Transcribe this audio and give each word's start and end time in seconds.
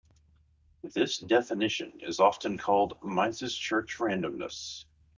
This 0.83 1.19
definition 1.19 1.99
is 2.01 2.19
often 2.19 2.57
called 2.57 2.97
"Mises-Church 3.03 3.99
randomness". 3.99 4.85